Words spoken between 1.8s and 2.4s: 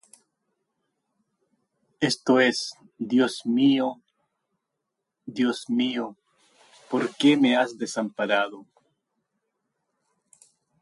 Esto